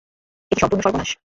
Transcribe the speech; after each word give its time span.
এ 0.51 0.53
কী 0.55 0.61
সম্পূর্ণ 0.61 0.81
সর্বনাশ। 0.81 1.11